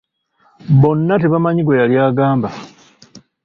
Bonna 0.81 1.13
tebamanyi 1.21 1.61
gwe 1.63 1.79
yali 1.81 1.95
agamba. 2.09 2.49